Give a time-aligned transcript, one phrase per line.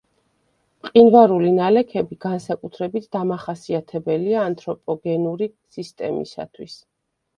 [0.85, 6.81] მყინვარული ნალექები განსაკუთრებით დამახასიათებელია ანთროპოგენური სისტემისათვის.